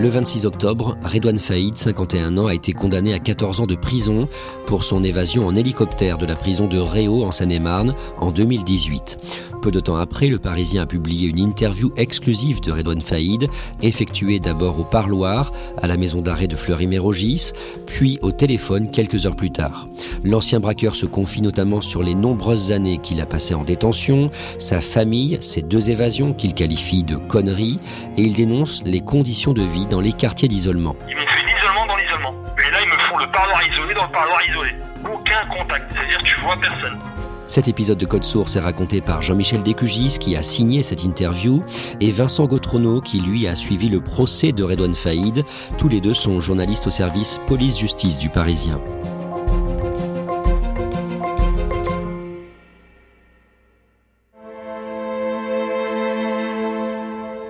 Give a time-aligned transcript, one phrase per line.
[0.00, 4.28] Le 26 octobre, Redouane Faïd, 51 ans, a été condamné à 14 ans de prison
[4.64, 9.16] pour son évasion en hélicoptère de la prison de Réau en Seine-et-Marne en 2018.
[9.60, 13.48] Peu de temps après, le Parisien a publié une interview exclusive de Redouane Faïd,
[13.82, 17.50] effectuée d'abord au parloir, à la maison d'arrêt de Fleury-Mérogis,
[17.84, 19.88] puis au téléphone quelques heures plus tard.
[20.22, 24.80] L'ancien braqueur se confie notamment sur les nombreuses années qu'il a passées en détention, sa
[24.80, 27.80] famille, ses deux évasions qu'il qualifie de conneries,
[28.16, 30.94] et il dénonce les conditions de vie dans les quartiers d'isolement.
[31.08, 32.34] Ils m'ont fait l'isolement dans l'isolement.
[32.58, 34.70] Et là, ils me font le parloir isolé dans le parloir isolé.
[35.04, 36.98] Aucun contact, c'est-à-dire tu vois personne.
[37.46, 41.62] Cet épisode de Code Source est raconté par Jean-Michel Descugis qui a signé cette interview
[41.98, 45.44] et Vincent Gautrono qui lui a suivi le procès de Redouane Faïd.
[45.78, 48.78] Tous les deux sont journalistes au service police-justice du Parisien.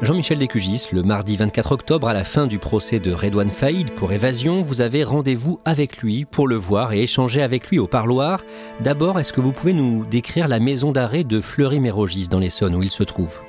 [0.00, 4.12] Jean-Michel Descugis, le mardi 24 octobre, à la fin du procès de Redouane Faïd pour
[4.12, 8.44] évasion, vous avez rendez-vous avec lui pour le voir et échanger avec lui au parloir.
[8.78, 12.82] D'abord, est-ce que vous pouvez nous décrire la maison d'arrêt de Fleury-Mérogis dans l'Essonne où
[12.82, 13.40] il se trouve?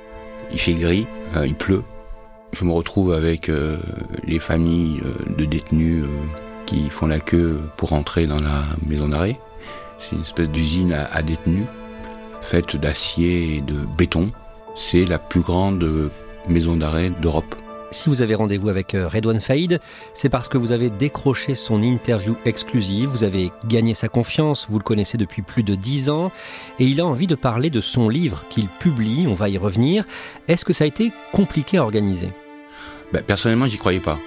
[0.50, 1.06] Il fait gris,
[1.36, 1.84] euh, il pleut.
[2.52, 3.78] Je me retrouve avec euh,
[4.24, 6.04] les familles euh, de détenus
[6.66, 9.38] qui font la queue pour entrer dans la maison d'arrêt.
[9.98, 11.66] C'est une espèce d'usine à détenus,
[12.40, 14.32] faite d'acier et de béton.
[14.74, 16.10] C'est la plus grande
[16.48, 17.54] maison d'arrêt d'Europe.
[17.92, 19.80] Si vous avez rendez-vous avec euh, Redouane Faïd,
[20.14, 24.78] c'est parce que vous avez décroché son interview exclusive, vous avez gagné sa confiance, vous
[24.78, 26.30] le connaissez depuis plus de dix ans,
[26.78, 30.04] et il a envie de parler de son livre qu'il publie, on va y revenir.
[30.46, 32.28] Est-ce que ça a été compliqué à organiser?
[33.12, 34.18] Ben, personnellement, j'y croyais pas.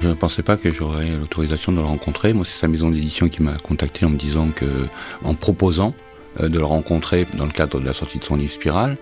[0.00, 2.32] Je ne pensais pas que j'aurais l'autorisation de le rencontrer.
[2.32, 4.86] Moi, c'est sa maison d'édition qui m'a contacté en me disant que,
[5.24, 5.94] en proposant
[6.40, 8.96] euh, de le rencontrer dans le cadre de la sortie de son livre Spirale,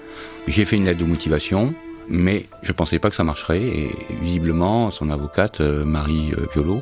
[0.48, 1.75] j'ai fait une lettre de motivation.
[2.08, 3.91] Mais je pensais pas que ça marcherait et
[4.22, 6.80] visiblement son avocate euh, Marie euh, Violo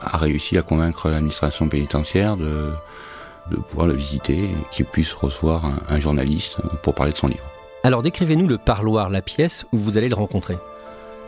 [0.00, 2.72] a réussi à convaincre l'administration pénitentiaire de,
[3.50, 7.16] de pouvoir le visiter et qu'il puisse recevoir un, un journaliste euh, pour parler de
[7.16, 7.44] son livre.
[7.84, 10.56] Alors décrivez-nous le parloir, la pièce où vous allez le rencontrer.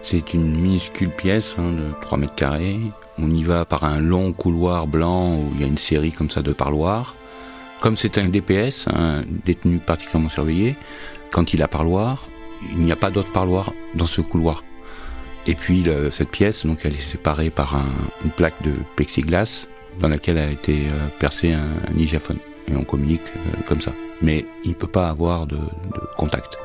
[0.02, 2.78] C'est une minuscule pièce hein, de 3 mètres carrés.
[3.18, 6.30] On y va par un long couloir blanc où il y a une série comme
[6.30, 7.14] ça de parloirs.
[7.80, 10.76] Comme c'est un DPS, un détenu particulièrement surveillé,
[11.30, 12.24] quand il a parloir,
[12.72, 14.64] il n'y a pas d'autre parloir dans ce couloir.
[15.46, 19.66] Et puis cette pièce, donc elle est séparée par un- une plaque de plexiglas
[20.00, 22.38] dans laquelle a été euh, percé un, un digaphone.
[22.70, 23.92] Et on communique euh, comme ça.
[24.20, 25.58] Mais il ne peut pas avoir de
[26.16, 26.58] contact.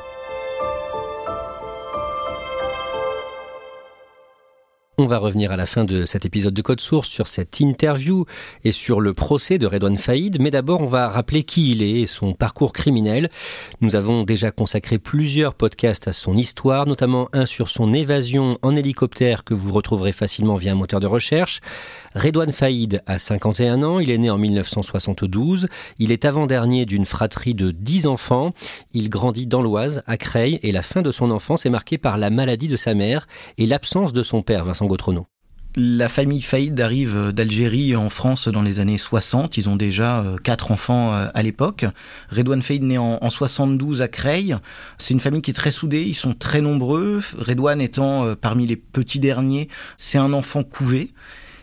[4.99, 8.25] On va revenir à la fin de cet épisode de Code Source sur cette interview
[8.63, 12.01] et sur le procès de Redouane Faïd, mais d'abord on va rappeler qui il est
[12.01, 13.31] et son parcours criminel.
[13.81, 18.75] Nous avons déjà consacré plusieurs podcasts à son histoire, notamment un sur son évasion en
[18.75, 21.61] hélicoptère que vous retrouverez facilement via un moteur de recherche.
[22.13, 27.55] Redouane Faïd a 51 ans, il est né en 1972, il est avant-dernier d'une fratrie
[27.55, 28.53] de 10 enfants,
[28.93, 32.19] il grandit dans l'Oise, à Creil, et la fin de son enfance est marquée par
[32.19, 33.25] la maladie de sa mère
[33.57, 34.82] et l'absence de son père, Vincent
[35.75, 39.57] La famille Faïd arrive d'Algérie en France dans les années 60.
[39.57, 41.85] Ils ont déjà euh, quatre enfants euh, à l'époque.
[42.29, 44.55] Redouane Faïd né en, en 72 à Creil.
[44.99, 46.03] C'est une famille qui est très soudée.
[46.03, 47.21] Ils sont très nombreux.
[47.39, 51.11] Redouane étant euh, parmi les petits derniers, c'est un enfant couvé.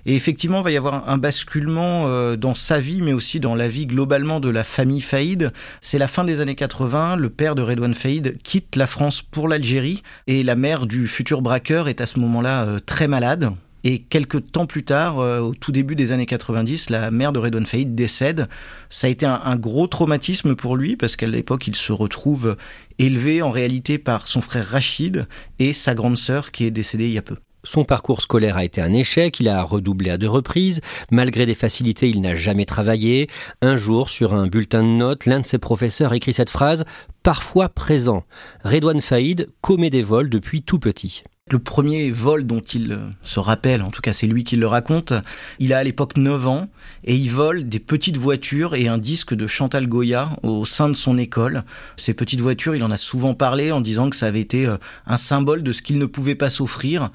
[0.06, 3.54] Et effectivement, il va y avoir un basculement euh, dans sa vie, mais aussi dans
[3.54, 5.52] la vie globalement de la famille Faïd.
[5.80, 7.16] C'est la fin des années 80.
[7.16, 11.42] Le père de Redouane Faïd quitte la France pour l'Algérie et la mère du futur
[11.42, 13.52] braqueur est à ce moment-là euh, très malade.
[13.82, 17.38] Et quelques temps plus tard, euh, au tout début des années 90, la mère de
[17.38, 18.46] Redouane Faïd décède.
[18.90, 22.56] Ça a été un gros traumatisme pour lui parce qu'à l'époque, il se retrouve
[22.98, 25.26] élevé en réalité par son frère Rachid
[25.58, 27.36] et sa grande sœur qui est décédée il y a peu.
[27.62, 30.80] Son parcours scolaire a été un échec, il a redoublé à deux reprises,
[31.10, 33.26] malgré des facilités il n'a jamais travaillé.
[33.60, 36.84] Un jour, sur un bulletin de notes, l'un de ses professeurs écrit cette phrase
[37.22, 38.24] «parfois présent».
[38.64, 41.22] Redouane Faïd commet des vols depuis tout petit.
[41.50, 45.12] Le premier vol dont il se rappelle, en tout cas c'est lui qui le raconte,
[45.58, 46.68] il a à l'époque 9 ans
[47.02, 50.94] et il vole des petites voitures et un disque de Chantal Goya au sein de
[50.94, 51.64] son école.
[51.96, 54.76] Ces petites voitures, il en a souvent parlé en disant que ça avait été euh,
[55.06, 57.10] un symbole de ce qu'il ne pouvait pas s'offrir.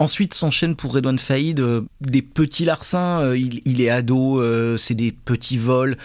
[0.00, 4.42] Ensuite s'enchaîne pour Redouane Faïd euh, des petits larcins, euh, il, est ado,
[4.76, 5.96] c'est des petits vols.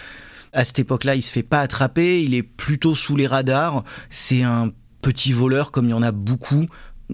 [0.52, 3.82] À cette époque-là, il se fait pas attraper, il est plutôt sous les radars.
[4.08, 4.70] C'est un
[5.02, 6.68] petit voleur comme il y en a beaucoup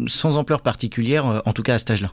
[0.06, 2.12] sans ampleur particulière, euh, en tout cas à cet âge-là.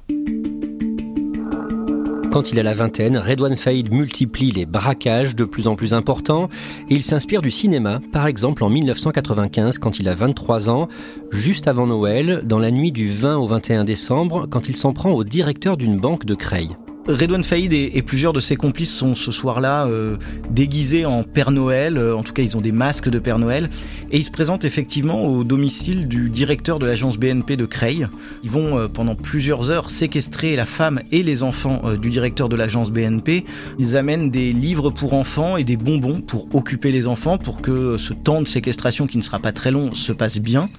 [2.32, 6.48] Quand il a la vingtaine, Redouane Faïd multiplie les braquages de plus en plus importants
[6.88, 10.88] et il s'inspire du cinéma, par exemple en 1995 quand il a 23 ans,
[11.32, 15.12] juste avant Noël, dans la nuit du 20 au 21 décembre, quand il s'en prend
[15.12, 16.78] au directeur d'une banque de Creil.
[17.08, 20.18] Redouane Faïd et, plusieurs de ses complices sont ce soir-là euh,
[20.52, 23.70] déguisés en Père Noël, euh, en tout cas ils ont des masques de Père Noël,
[24.12, 28.08] et ils se présentent effectivement au domicile du directeur de l'agence BNP de Creil.
[28.44, 32.56] Ils vont euh, pendant plusieurs heures séquestrer la femme et les enfants du directeur de
[32.56, 33.44] l'agence BNP.
[33.80, 37.98] Ils amènent des livres pour enfants et des bonbons pour occuper les enfants pour que
[37.98, 40.70] ce temps de séquestration qui ne sera pas très long se passe bien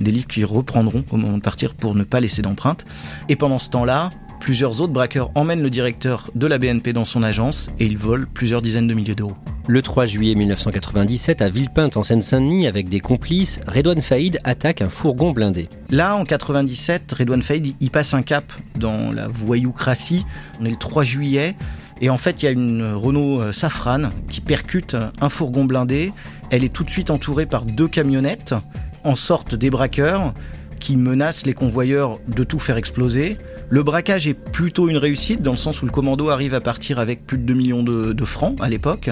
[0.00, 2.84] des livres qui reprendront au moment de partir pour ne pas laisser d'empreinte.
[3.28, 4.10] Et pendant ce temps-là,
[4.40, 8.26] Plusieurs autres braqueurs emmènent le directeur de la BNP dans son agence et ils volent
[8.32, 9.36] plusieurs dizaines de milliers d'euros.
[9.68, 14.88] Le 3 juillet 1997, à Villepinte, en Seine-Saint-Denis, avec des complices, Redouane Faïd attaque un
[14.88, 15.68] fourgon blindé.
[15.90, 20.24] Là, en 97, Redouane Faïd y passe un cap dans la voyoucratie.
[20.60, 21.56] On est le 3 juillet.
[22.00, 26.12] Et en fait, il y a une Renault euh, Safran qui percute un fourgon blindé.
[26.50, 28.54] Elle est tout de suite entourée par deux camionnettes.
[29.02, 30.32] En sortent des braqueurs
[30.78, 33.38] qui menacent les convoyeurs de tout faire exploser.
[33.68, 37.00] Le braquage est plutôt une réussite dans le sens où le commando arrive à partir
[37.00, 39.10] avec plus de 2 millions de, francs à l'époque.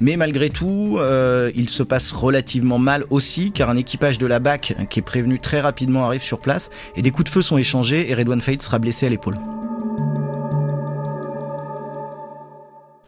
[0.00, 4.38] Mais malgré tout, euh, il se passe relativement mal aussi, car un équipage de la
[4.38, 7.58] BAC, qui est prévenu très rapidement, arrive sur place, et des coups de feu sont
[7.58, 9.34] échangés, et Redouane Faïd sera blessé à l'épaule.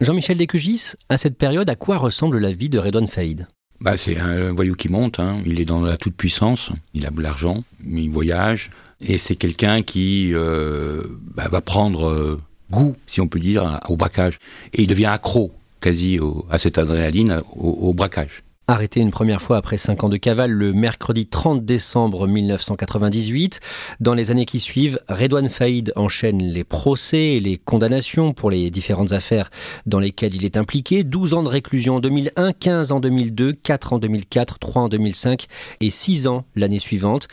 [0.01, 3.47] Jean-Michel Descugis, à cette période, à quoi ressemble la vie de Redouane Faïd?
[3.79, 5.37] Bah, C'est un voyou qui monte, hein.
[5.45, 8.69] il est dans la toute-puissance, il a de l'argent, il voyage,
[9.01, 11.03] et c'est quelqu'un qui euh,
[11.35, 14.39] bah, va prendre euh, goût, si on peut dire, au braquage.
[14.73, 16.19] Et il devient accro quasi
[16.49, 18.43] à cette adrénaline, au, braquage.
[18.67, 23.59] Arrêté une première fois après cinq ans de cavale le mercredi 30 décembre 1998.
[23.99, 28.69] Dans les années qui suivent, Redouane Faïd enchaîne les procès et les condamnations pour les
[28.69, 29.49] différentes affaires
[29.87, 31.03] dans lesquelles il est impliqué.
[31.03, 35.47] 12 ans de réclusion en 2001, 15 en 2002, 4 en 2004, 3 en 2005
[35.81, 37.27] et 6 ans l'année suivante.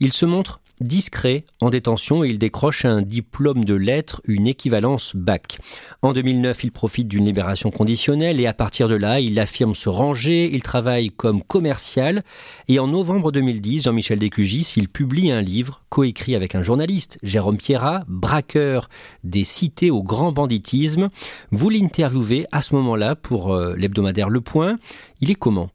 [0.00, 5.58] Il se montre discret en détention il décroche un diplôme de lettres, une équivalence bac.
[6.02, 9.88] En 2009, il profite d'une libération conditionnelle et à partir de là, il affirme se
[9.88, 12.22] ranger, il travaille comme commercial
[12.68, 17.58] et en novembre 2010, Jean-Michel Descugis, il publie un livre coécrit avec un journaliste, Jérôme
[17.58, 18.88] Pierrat, braqueur
[19.24, 21.10] des cités au grand banditisme.
[21.50, 24.78] Vous l'interviewez à ce moment-là pour euh, l'hebdomadaire Le Point.
[25.20, 25.70] Il est comment?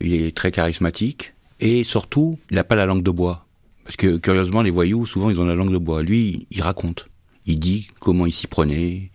[0.00, 3.45] Il est très charismatique et surtout, il n'a pas la langue de bois
[3.86, 6.02] parce que curieusement, les voyous, souvent, ils ont la langue de bois.
[6.02, 7.06] Lui, il raconte.
[7.46, 9.12] Il dit comment il s'y prenait.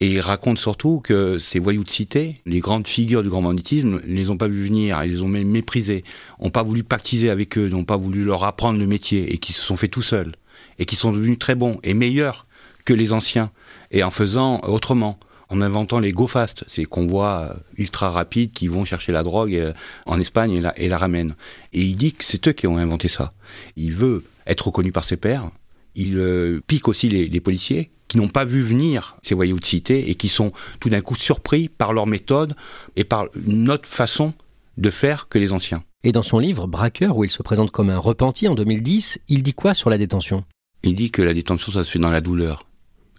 [0.00, 4.00] Et il raconte surtout que ces voyous de cité, les grandes figures du grand banditisme,
[4.04, 6.02] ne les ont pas vus venir, ils les ont même méprisés,
[6.40, 9.52] n'ont pas voulu pactiser avec eux, n'ont pas voulu leur apprendre le métier, et qui
[9.52, 10.32] se sont fait tout seuls,
[10.80, 12.46] et qui sont devenus très bons et meilleurs
[12.84, 13.52] que les anciens,
[13.92, 15.18] et en faisant autrement
[15.48, 19.54] en inventant les go fast, ces convois euh, ultra rapides qui vont chercher la drogue
[19.54, 19.72] euh,
[20.06, 21.34] en Espagne et la, et la ramènent.
[21.72, 23.32] Et il dit que c'est eux qui ont inventé ça.
[23.76, 25.50] Il veut être reconnu par ses pairs.
[25.94, 30.10] Il euh, pique aussi les, policiers qui n'ont pas vu venir ces voyous de cité
[30.10, 32.54] et qui sont tout d'un coup surpris par leur méthode
[32.96, 34.32] et par une autre façon
[34.76, 35.82] de faire que les anciens.
[36.04, 39.42] Et dans son livre Braqueur, où il se présente comme un repenti en 2010, il
[39.42, 40.44] dit quoi sur la détention?
[40.84, 42.64] Il dit que la détention, ça se fait dans la douleur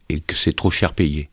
[0.07, 1.29] et que c'est trop cher payé.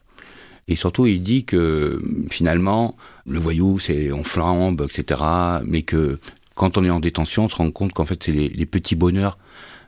[0.68, 5.20] Et surtout, il dit que finalement, le voyou, c'est on flambe, etc.
[5.64, 6.18] Mais que
[6.54, 9.38] quand on est en détention, on se rend compte qu'en fait, c'est les, petits bonheurs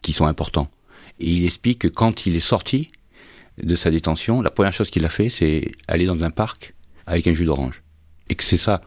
[0.03, 0.71] qui sont importants.
[1.19, 2.93] Et il explique que quand il est sorti
[3.61, 6.75] de sa détention, la première chose qu'il a fait, c'est aller dans un parc
[7.07, 7.83] avec un jus d'orange.
[8.29, 8.81] Et que c'est ça,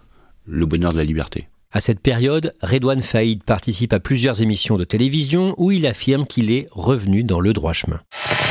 [0.45, 1.49] le bonheur de la liberté.
[1.73, 6.51] À cette période, Redouane Faïd participe à plusieurs émissions de télévision où il affirme qu'il
[6.51, 8.01] est revenu dans le droit chemin.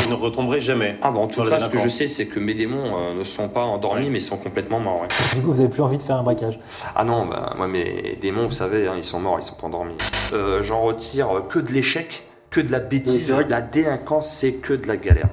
[0.03, 0.97] Je ne retomberai jamais.
[1.03, 3.23] Ah bon, en tout cas, ce que je sais, c'est que mes démons euh, ne
[3.23, 5.03] sont pas endormis, mais sont complètement morts.
[5.03, 5.09] Ouais.
[5.35, 6.59] Du coup, vous avez plus envie de faire un braquage?
[6.97, 9.67] Ah non, bah, moi, mes démons, vous savez, hein, ils sont morts, ils sont pas
[9.67, 9.97] endormis.
[10.33, 13.35] Euh, J'en retire que de l'échec, que de la bêtise.
[13.51, 15.29] La délinquance, c'est que de la galère.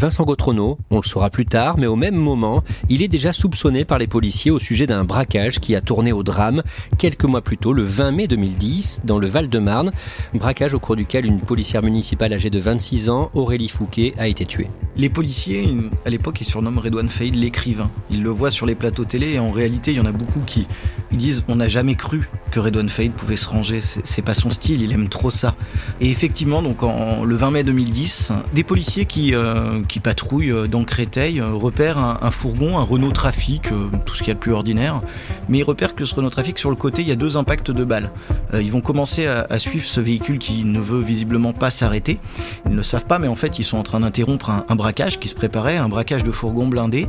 [0.00, 3.84] Vincent Gautrono, on le saura plus tard, mais au même moment, il est déjà soupçonné
[3.84, 6.62] par les policiers au sujet d'un braquage qui a tourné au drame
[6.96, 9.92] quelques mois plus tôt, le 20 mai 2010, dans le Val-de-Marne.
[10.32, 14.46] Braquage au cours duquel une policière municipale âgée de 26 ans, Aurélie Fouquet, a été
[14.46, 14.70] tuée.
[14.96, 15.68] Les policiers,
[16.06, 17.90] à l'époque, ils surnomment Redouane Faïd l'écrivain.
[18.10, 20.40] Ils le voient sur les plateaux télé et en réalité, il y en a beaucoup
[20.46, 20.66] qui
[21.12, 23.80] disent on n'a jamais cru que Redouane Faïd pouvait se ranger.
[23.82, 25.56] C'est pas son style, il aime trop ça.
[26.00, 30.84] Et effectivement, donc le 20 mai 2010, des policiers qui, euh, qui patrouillent euh, dans
[30.84, 33.70] Créteil euh, repèrent un, fourgon, un Renault Trafic,
[34.06, 35.02] tout ce qu'il y a de plus ordinaire.
[35.48, 37.70] Mais ils repèrent que ce Renault Trafic, sur le côté, il y a deux impacts
[37.70, 38.10] de balles.
[38.54, 42.20] ils vont commencer à, suivre ce véhicule qui ne veut visiblement pas s'arrêter.
[42.66, 45.18] Ils ne le savent pas, mais en fait, ils sont en train d'interrompre un, braquage
[45.18, 47.08] qui se préparait, un braquage de fourgon blindé.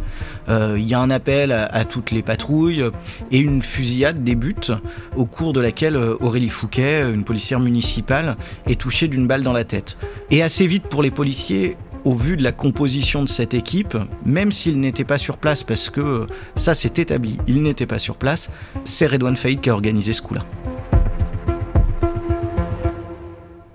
[0.49, 2.83] il y a un appel à toutes les patrouilles
[3.29, 4.71] et une fusillade débute
[5.15, 9.63] au cours de laquelle Aurélie Fouquet, une policière municipale, est touchée d'une balle dans la
[9.63, 9.97] tête.
[10.31, 14.51] Et assez vite pour les policiers, au vu de la composition de cette équipe, même
[14.51, 18.49] s'il n'était pas sur place, parce que ça s'est établi, il n'était pas sur place,
[18.85, 20.45] c'est Redouane Faïd qui a organisé ce coup-là.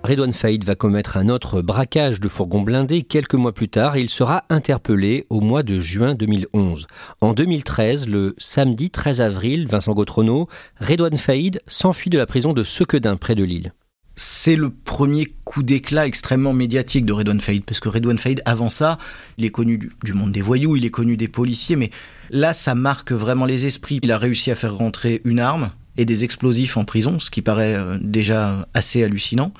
[0.07, 4.01] Redouane Faïd va commettre un autre braquage de fourgon blindé quelques mois plus tard et
[4.01, 6.87] il sera interpellé au mois de juin 2011.
[7.19, 10.47] En 2013, le samedi 13 avril, Vincent Gautrono,
[10.79, 13.73] Redouane Faïd s'enfuit de la prison de Sequedin près de Lille.
[14.19, 18.67] C'est le premier coup d'éclat extrêmement médiatique de Redouane Faïd, parce que Redouane Faïd, avant
[18.67, 18.97] ça,
[19.37, 21.91] il est connu du, monde des voyous, il est connu des policiers, mais
[22.31, 23.99] là, ça marque vraiment les esprits.
[24.01, 27.43] Il a réussi à faire rentrer une arme et des explosifs en prison, ce qui
[27.43, 29.53] paraît euh, déjà assez hallucinant.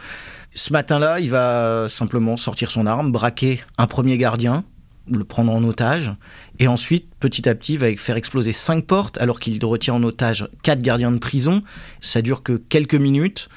[0.56, 4.64] Ce matin-là, il va simplement sortir son arme, braquer un premier gardien,
[5.08, 6.12] le prendre en otage,
[6.58, 10.04] et ensuite, petit à petit, il va faire exploser cinq portes alors qu'il retient en
[10.04, 11.62] otage quatre gardiens de prison.
[12.02, 13.50] Ça dure que quelques minutes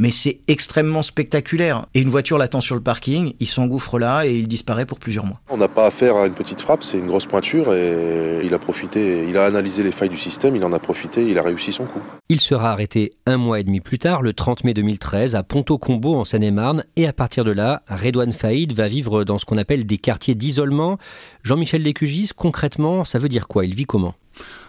[0.00, 1.84] mais c'est extrêmement spectaculaire.
[1.92, 5.26] Et une voiture l'attend sur le parking, il s'engouffre là et il disparaît pour plusieurs
[5.26, 5.40] mois.
[5.50, 8.58] On n'a pas affaire à une petite frappe, c'est une grosse pointure et il a
[8.58, 11.72] profité, il a analysé les failles du système, il en a profité, il a réussi
[11.72, 12.00] son coup.
[12.30, 16.16] Il sera arrêté un mois et demi plus tard, le 30 mai 2013, à Ponto-Combo
[16.16, 19.84] en Seine-et-Marne, et à partir de là, Redouane Faïd va vivre dans ce qu'on appelle
[19.84, 20.96] des quartiers d'isolement.
[21.42, 23.66] Jean-Michel Lécugis, concrètement, ça veut dire quoi?
[23.66, 24.14] Il vit comment?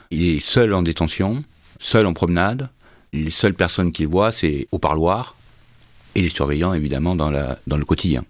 [0.10, 1.46] Il est seul en détention,
[1.80, 2.68] seul en promenade,
[3.14, 5.36] les seules personnes qu'il voit, c'est au parloir
[6.16, 8.24] et les surveillants, évidemment, dans, la, dans le quotidien.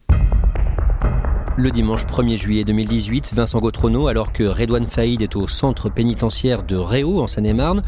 [1.58, 6.64] Le dimanche 1er juillet 2018, Vincent Gautrono, alors que Redouane Faïd est au centre pénitentiaire
[6.64, 7.84] de Réau, en Seine-et-Marne,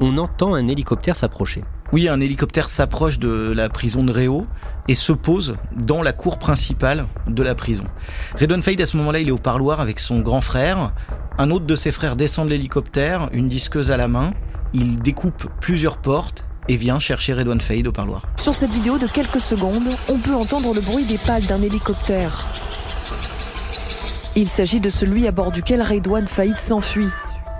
[0.00, 1.62] on entend un hélicoptère s'approcher.
[1.92, 4.46] Oui, un hélicoptère s'approche de la prison de Réau
[4.88, 7.84] et se pose dans la cour principale de la prison.
[8.40, 10.92] Redouane Faïd, à ce moment-là, il est au parloir avec son grand frère.
[11.38, 14.32] Un autre de ses frères descend de l'hélicoptère, une disqueuse à la main
[14.74, 18.22] il découpe plusieurs portes et vient chercher Redouane Faïd au parloir.
[18.36, 22.48] Sur cette vidéo de quelques secondes, on peut entendre le bruit des pales d'un hélicoptère.
[24.34, 27.10] Il s'agit de celui à bord duquel Redouane Faïd s'enfuit.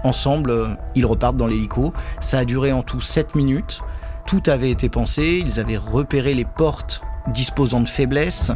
[0.05, 1.93] Ensemble, ils repartent dans l'hélico.
[2.21, 3.83] Ça a duré en tout 7 minutes.
[4.27, 8.53] Tout avait été pensé, ils avaient repéré les portes disposant de faiblesses.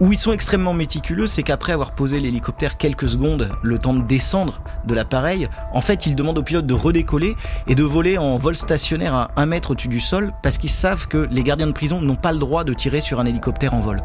[0.00, 4.02] Où ils sont extrêmement méticuleux, c'est qu'après avoir posé l'hélicoptère quelques secondes, le temps de
[4.02, 7.34] descendre de l'appareil, en fait, ils demandent au pilote de redécoller
[7.66, 11.08] et de voler en vol stationnaire à un mètre au-dessus du sol parce qu'ils savent
[11.08, 13.80] que les gardiens de prison n'ont pas le droit de tirer sur un hélicoptère en
[13.80, 14.00] vol.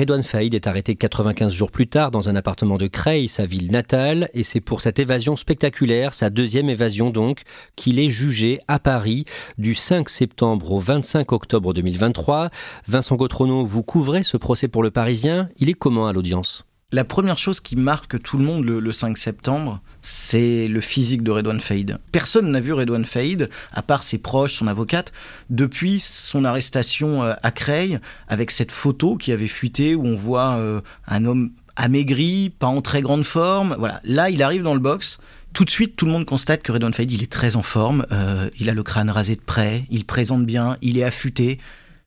[0.00, 3.70] Redouane Faïd est arrêté 95 jours plus tard dans un appartement de Creil, sa ville
[3.70, 7.42] natale, et c'est pour cette évasion spectaculaire, sa deuxième évasion donc,
[7.76, 9.26] qu'il est jugé à Paris
[9.58, 12.48] du 5 septembre au 25 octobre 2023.
[12.86, 15.50] Vincent Gautrono, vous couvrez ce procès pour le Parisien?
[15.58, 16.64] Il est comment à l'audience?
[16.92, 21.30] La première chose qui marque tout le monde le, 5 septembre, c'est le physique de
[21.30, 21.98] Redouane Faïd.
[22.10, 25.12] Personne n'a vu Redouane Faïd, à part ses proches, son avocate,
[25.50, 30.56] depuis son arrestation euh, à Creil, avec cette photo qui avait fuité où on voit
[30.56, 33.76] euh, un homme amaigri, pas en très grande forme.
[33.78, 35.18] Voilà, là il arrive dans le box.
[35.52, 38.04] Tout de suite, tout le monde constate que Redouane Faïd, il est très en forme.
[38.10, 41.58] Euh, il a le crâne rasé de près, il présente bien, il est affûté.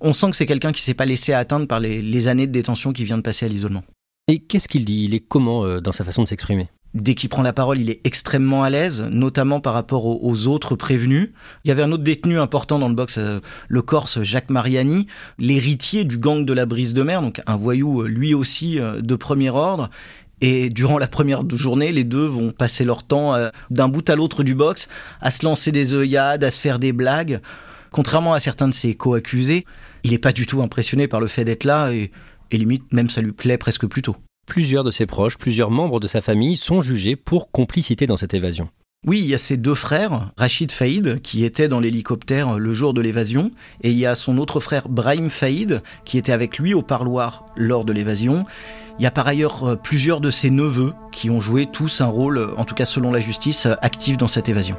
[0.01, 2.51] On sent que c'est quelqu'un qui s'est pas laissé atteindre par les, les années de
[2.51, 3.83] détention qu'il vient de passer à l'isolement.
[4.29, 5.03] Et qu'est-ce qu'il dit?
[5.03, 6.69] Il est comment euh, dans sa façon de s'exprimer?
[6.93, 10.77] Dès qu'il prend la parole, il est extrêmement à l'aise, notamment par rapport aux, autres
[10.77, 11.31] prévenus.
[11.65, 15.07] Il y avait un autre détenu important dans le box, euh, le Corse Jacques Mariani,
[15.39, 19.15] l'héritier du gang de la brise de mer, donc un voyou euh, lui aussi de
[19.15, 19.89] premier ordre.
[20.39, 23.33] Et durant la première journée, les deux vont passer leur temps
[23.69, 24.89] d'un bout à l'autre du box
[25.21, 27.39] à se lancer des œillades, à se faire des blagues.
[27.91, 29.65] Contrairement à certains de ses co-accusés,
[30.03, 32.11] il n'est pas du tout impressionné par le fait d'être là et,
[32.53, 34.15] et limite même ça lui plaît presque plutôt.
[34.47, 38.33] Plusieurs de ses proches, plusieurs membres de sa famille sont jugés pour complicité dans cette
[38.33, 38.69] évasion.
[39.05, 42.93] Oui, il y a ses deux frères, Rachid Faïd, qui était dans l'hélicoptère le jour
[42.93, 46.73] de l'évasion, et il y a son autre frère Brahim Faïd, qui était avec lui
[46.73, 48.45] au parloir lors de l'évasion.
[48.99, 52.07] Il y a par ailleurs euh, plusieurs de ses neveux qui ont joué tous un
[52.07, 54.77] rôle, en tout cas selon la justice, actif dans cette évasion.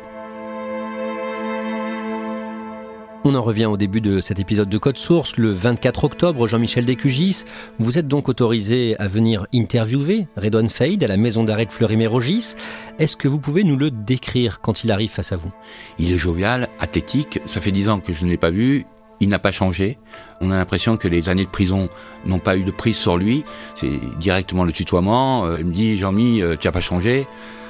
[3.27, 5.39] On en revient au début de cet épisode de Code Source.
[5.39, 7.45] Le 24 octobre, Jean-Michel Descugis,
[7.79, 12.55] vous êtes donc autorisé à venir interviewer Redouane Faïd à la maison d'arrêt de Fleury-Mérogis.
[12.99, 15.51] Est-ce que vous pouvez nous le décrire quand il arrive face à vous?
[15.99, 17.41] Il est jovial, athlétique.
[17.47, 18.85] Ça fait dix ans que je ne l'ai pas vu.
[19.21, 19.97] Il n'a pas changé.
[20.43, 21.89] On a l'impression que les années de prison
[22.27, 23.43] n'ont pas eu de prise sur lui.
[23.75, 23.89] C'est
[24.21, 25.47] directement le tutoiement.
[25.47, 27.27] Euh, il me dit, Jean-Mi, euh, tu n'as pas changé.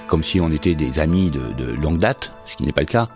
[0.07, 2.87] Comme si on était des amis de, de longue date, ce qui n'est pas le
[2.87, 3.09] cas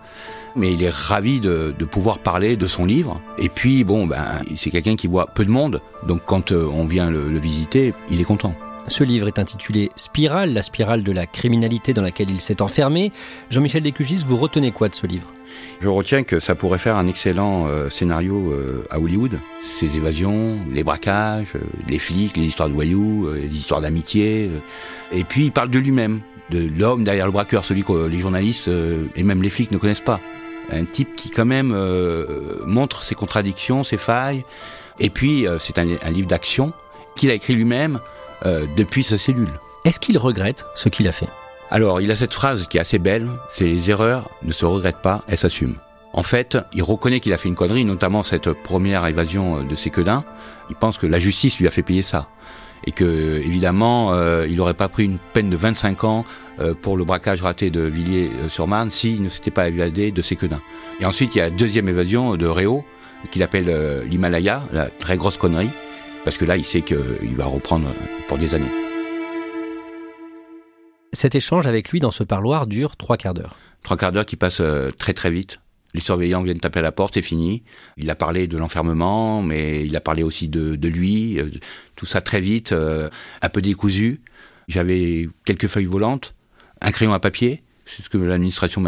[0.59, 3.21] mais il est ravi de, pouvoir parler de son livre.
[3.38, 4.25] Et puis, bon, ben,
[4.57, 8.21] c'est quelqu'un qui voit peu de monde, donc quand euh, on vient le, visiter, il
[8.21, 8.52] est content.
[8.88, 13.12] Ce livre est intitulé Spirale, la spirale de la criminalité dans laquelle il s'est enfermé.
[13.50, 15.30] Jean-Michel Descugis, vous retenez quoi de ce livre?
[15.80, 19.38] Je retiens que ça pourrait faire un excellent euh, scénario euh, à Hollywood.
[19.62, 21.52] Ces évasions, les braquages,
[21.87, 24.50] les flics, les histoires de voyous, les histoires d'amitié.
[25.12, 28.71] et puis il parle de lui-même, de l'homme derrière le braqueur, celui que les journalistes
[29.17, 30.21] et même les flics ne connaissent pas
[30.71, 34.45] un type qui quand même euh, montre ses contradictions, ses failles.
[34.99, 36.73] Et puis euh, c'est un, livre d'action
[37.17, 38.00] qu'il a écrit lui-même
[38.47, 39.50] euh, depuis sa cellule.
[39.85, 41.28] Est-ce qu'il regrette ce qu'il a fait?
[41.71, 45.02] Alors il a cette phrase qui est assez belle, c'est les erreurs ne se regrettent
[45.02, 45.76] pas, elles s'assument.
[46.14, 50.25] En fait, il reconnaît qu'il a fait une connerie, notamment cette première évasion de Séquedin.
[50.71, 52.28] Il pense que la justice lui a fait payer ça
[52.87, 56.25] et que évidemment euh, il n'aurait pas pris une peine de 25 ans
[56.61, 60.61] euh, pour le braquage raté de Villiers-sur-Marne s'il ne s'était pas évadé de Séquedin.
[61.01, 62.85] Et ensuite il y a la deuxième évasion de Réau
[63.31, 65.71] qu'il appelle euh, l'Himalaya, la très grosse connerie,
[66.25, 67.89] parce que là il sait qu'il va reprendre
[68.29, 68.71] pour des années.
[71.12, 73.57] Cet échange avec lui dans ce parloir dure trois quarts d'heure.
[73.83, 74.62] Trois quarts d'heure qui passent
[74.99, 75.59] très très vite.
[75.94, 77.62] Les surveillants viennent taper à la porte, c'est fini.
[77.96, 81.38] Il a parlé de l'enfermement, mais il a parlé aussi de, de lui.
[81.38, 81.51] Euh,
[81.96, 83.09] tout ça très vite, euh,
[83.40, 84.20] un peu décousu.
[84.68, 86.35] J'avais quelques feuilles volantes,
[86.83, 88.83] un crayon à papier, c'est ce que l'administration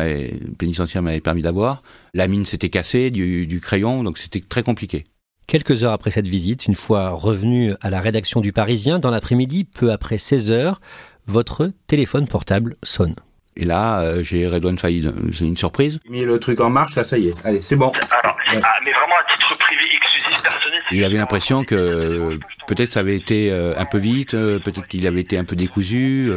[0.59, 1.83] pénitentiaire m'avait permis d'avoir.
[2.13, 5.07] La mine s'était cassée du, du crayon, donc c'était très compliqué.
[5.47, 9.65] Quelques heures après cette visite, une fois revenu à la rédaction du Parisien, dans l'après-midi,
[9.65, 10.81] peu après 16 heures,
[11.27, 13.17] votre téléphone portable sonne.
[13.57, 15.13] Et là, euh, j'ai Redouane Faïd.
[15.33, 15.99] C'est une surprise.
[16.05, 17.47] J'ai mis le truc en marche, là, ça y est.
[17.47, 17.93] Allez, c'est bon.
[18.23, 20.81] Alors, ah, mais vraiment à titre privé, exclusif, personnel.
[20.93, 25.07] Il avait l'impression que peut-être ça avait été euh, un peu vite, euh, peut-être qu'il
[25.07, 26.31] avait été un peu décousu.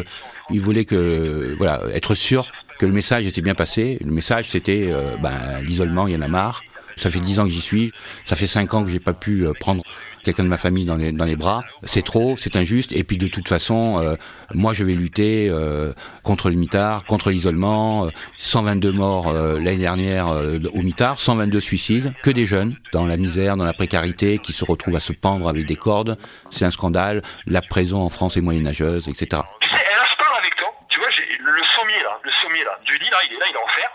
[0.50, 3.98] Il voulait que, voilà, être sûr que le message était bien passé.
[4.04, 6.64] Le message, c'était, ben, l'isolement, il y en a marre.
[6.96, 7.92] Ça fait dix ans que j'y suis.
[8.26, 9.84] Ça fait cinq ans que j'ai pas pu prendre
[10.24, 11.64] quelqu'un de ma famille dans les, dans les bras.
[11.84, 12.92] C'est trop, c'est injuste.
[12.94, 14.16] Et puis de toute façon, euh,
[14.54, 18.10] moi je vais lutter euh, contre le mitard, contre l'isolement.
[18.38, 23.58] 122 euh, morts l'année dernière au mitard, 122 suicides, que des jeunes dans la misère,
[23.58, 26.18] dans la précarité, qui se retrouvent à se pendre avec des cordes.
[26.50, 27.22] C'est un scandale.
[27.46, 29.42] La prison en France est moyenâgeuse, etc.
[29.62, 30.70] Tu sais, là je parle avec toi.
[30.90, 33.46] Tu vois, j'ai le sommier là, le sommier là, du lit là, il est là,
[33.50, 33.90] il est en fer.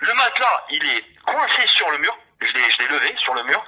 [0.00, 2.16] Le matelas, il est coincé sur le mur.
[2.40, 3.64] Je l'ai levé sur le mur.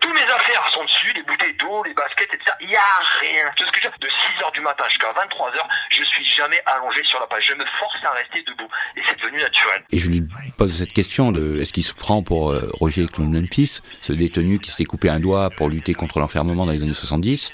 [0.00, 2.52] Tous mes affaires sont dessus, les bouteilles d'eau, les baskets, etc.
[2.60, 2.80] Il n'y a
[3.20, 3.50] rien.
[3.56, 5.58] ce que je De 6h du matin jusqu'à 23h,
[5.90, 7.44] je suis jamais allongé sur la page.
[7.48, 8.68] Je me force à rester debout.
[8.96, 9.82] Et c'est devenu naturel.
[9.90, 10.22] Et je lui
[10.56, 14.70] pose cette question de est-ce qu'il se prend pour euh, Roger Clonenpis, ce détenu qui
[14.70, 17.52] s'était coupé un doigt pour lutter contre l'enfermement dans les années 70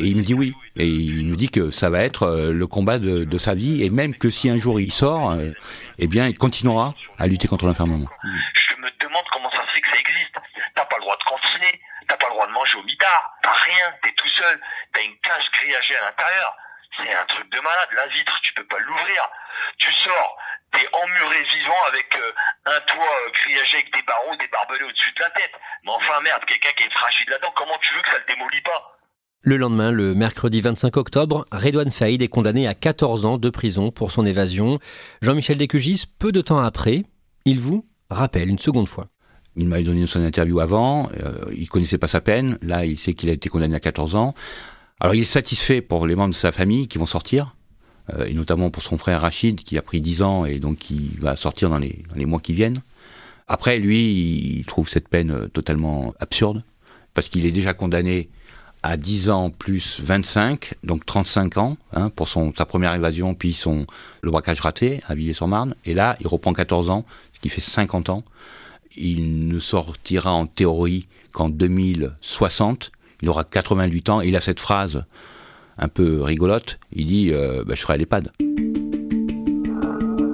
[0.00, 0.54] et il me dit oui.
[0.76, 3.82] Et il me dit que ça va être euh, le combat de, de sa vie
[3.82, 5.50] et même que si un jour il sort, euh,
[5.98, 8.06] eh bien il continuera à lutter contre l'enfermement
[8.78, 10.34] me demande comment ça se fait que ça existe.
[10.74, 12.52] T'as pas le droit de cantiner, t'as pas le droit de
[13.42, 14.60] t'as rien, t'es tout seul,
[14.92, 16.56] t'as une cage grillagée à l'intérieur.
[16.96, 17.88] C'est un truc de malade.
[17.94, 19.28] La vitre, tu peux pas l'ouvrir.
[19.78, 20.36] Tu sors,
[20.72, 22.32] t'es emmuré vivant avec euh,
[22.66, 25.52] un toit grillagé avec des barreaux, des barbelés au-dessus de la tête.
[25.84, 28.62] Mais enfin merde, quelqu'un qui est fragile là-dedans, comment tu veux que ça le démolit
[28.62, 28.98] pas?
[29.42, 33.92] Le lendemain, le mercredi 25 octobre, Redouane Faïd est condamné à 14 ans de prison
[33.92, 34.78] pour son évasion.
[35.22, 37.04] Jean-Michel Descugis, peu de temps après,
[37.44, 39.06] il vous rappelle une seconde fois.
[39.58, 43.12] Il m'avait donné son interview avant, euh, il connaissait pas sa peine, là il sait
[43.12, 44.34] qu'il a été condamné à 14 ans.
[45.00, 47.56] Alors il est satisfait pour les membres de sa famille qui vont sortir,
[48.14, 51.10] euh, et notamment pour son frère Rachid qui a pris 10 ans et donc qui
[51.18, 52.82] va sortir dans les, dans les mois qui viennent.
[53.48, 56.62] Après lui, il trouve cette peine euh, totalement absurde,
[57.12, 58.28] parce qu'il est déjà condamné
[58.84, 63.54] à 10 ans plus 25, donc 35 ans, hein, pour son, sa première évasion, puis
[63.54, 63.86] son,
[64.22, 65.74] le braquage raté à Villiers-sur-Marne.
[65.84, 68.22] Et là, il reprend 14 ans, ce qui fait 50 ans.
[68.98, 72.92] Il ne sortira en théorie qu'en 2060.
[73.22, 75.04] Il aura 88 ans il a cette phrase
[75.78, 76.78] un peu rigolote.
[76.92, 78.32] Il dit euh, bah, Je serai à l'EHPAD.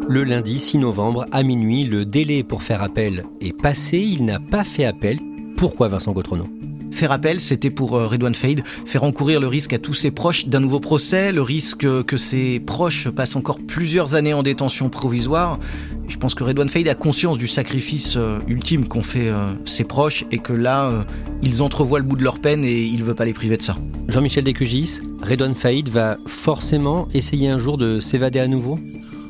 [0.08, 3.98] Le lundi 6 novembre à minuit, le délai pour faire appel est passé.
[3.98, 5.18] Il n'a pas fait appel.
[5.56, 6.46] Pourquoi Vincent Gautrono
[6.94, 10.46] Faire appel, c'était pour euh, Redouane Faïd faire encourir le risque à tous ses proches
[10.46, 15.58] d'un nouveau procès, le risque que ses proches passent encore plusieurs années en détention provisoire.
[16.06, 19.82] Je pense que Redouane Faïd a conscience du sacrifice euh, ultime qu'ont fait euh, ses
[19.82, 21.04] proches et que là,
[21.42, 23.62] ils entrevoient le bout de leur peine et il ne veut pas les priver de
[23.62, 23.74] ça.
[24.06, 28.78] Jean-Michel Descugis, Redouane Faïd va forcément essayer un jour de s'évader à nouveau?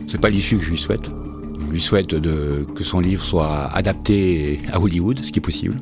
[0.06, 1.08] C'est pas l'issue que je lui souhaite.
[1.60, 5.76] Je lui souhaite de, que son livre soit adapté à Hollywood, ce qui est possible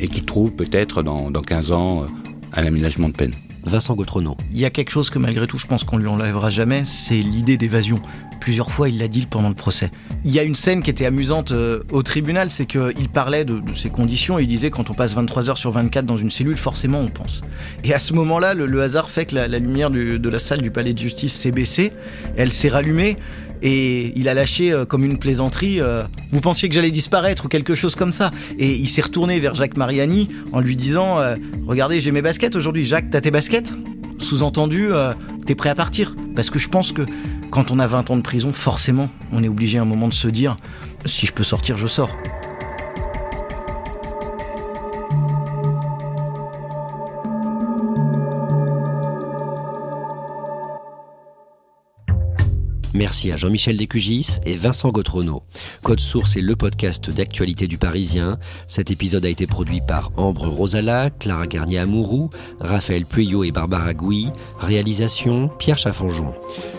[0.00, 2.06] et qui trouve peut-être dans, dans 15 ans euh,
[2.52, 3.34] un aménagement de peine.
[3.66, 4.36] Vincent Gautrono.
[4.52, 7.14] Il y a quelque chose que malgré tout je pense qu'on lui enlèvera jamais, c'est
[7.14, 7.98] l'idée d'évasion.
[8.40, 9.90] Plusieurs fois il l'a dit pendant le procès.
[10.24, 13.58] Il y a une scène qui était amusante euh, au tribunal, c'est qu'il parlait de,
[13.58, 16.30] de, ces conditions et il disait quand on passe 23 heures sur 24 dans une
[16.30, 17.40] cellule, forcément on pense.
[17.84, 20.38] Et à ce moment-là, le, le hasard fait que la, la lumière du, de la
[20.38, 21.92] salle du palais de justice s'est baissée,
[22.36, 23.16] elle s'est rallumée
[23.64, 27.48] et il a lâché euh, comme une plaisanterie euh, Vous pensiez que j'allais disparaître ou
[27.48, 31.36] quelque chose comme ça Et il s'est retourné vers Jacques Mariani en lui disant euh,
[31.66, 32.84] Regardez, j'ai mes baskets aujourd'hui.
[32.84, 33.72] Jacques, t'as tes baskets?
[34.18, 34.90] Sous-entendu,
[35.44, 37.02] t'es prêt à partir Parce que je pense que
[37.50, 40.14] quand on a 20 ans de prison, forcément, on est obligé à un moment de
[40.14, 40.56] se dire
[41.04, 42.16] Si je peux sortir, je sors.
[53.04, 55.42] Merci à Jean-Michel Descugis et Vincent Gautrono.
[55.82, 58.38] Code Source est le podcast d'actualité du Parisien.
[58.66, 64.28] Cet épisode a été produit par Ambre Rosala, Clara Garnier-Amouroux, Raphaël Pueyo et Barbara Gouy.
[64.58, 66.32] Réalisation Pierre Chaffanjon.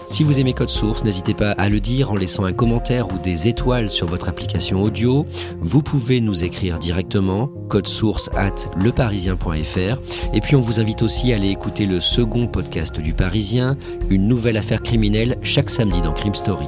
[0.08, 3.18] Si vous aimez Code Source, n'hésitez pas à le dire en laissant un commentaire ou
[3.18, 5.26] des étoiles sur votre application audio.
[5.60, 10.00] Vous pouvez nous écrire directement code source at leparisien.fr.
[10.34, 13.76] Et puis on vous invite aussi à aller écouter le second podcast du Parisien,
[14.10, 16.68] une nouvelle affaire criminelle chaque samedi dans Crime Story.